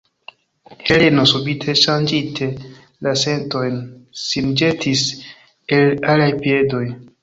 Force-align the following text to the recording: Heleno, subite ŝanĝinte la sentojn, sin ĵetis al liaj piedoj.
Heleno, 0.87 1.25
subite 1.31 1.75
ŝanĝinte 1.81 2.49
la 3.09 3.15
sentojn, 3.27 3.79
sin 4.25 4.53
ĵetis 4.65 5.09
al 5.79 5.99
liaj 6.11 6.31
piedoj. 6.45 6.87